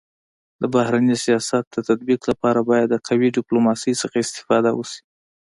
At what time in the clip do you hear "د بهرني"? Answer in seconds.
0.61-1.15